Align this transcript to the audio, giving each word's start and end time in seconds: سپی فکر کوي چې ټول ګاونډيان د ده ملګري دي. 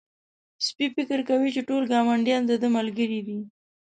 سپی 0.65 0.87
فکر 0.95 1.19
کوي 1.29 1.49
چې 1.55 1.61
ټول 1.69 1.83
ګاونډيان 1.91 2.41
د 2.47 2.51
ده 2.61 2.67
ملګري 2.77 3.21
دي. 3.27 3.39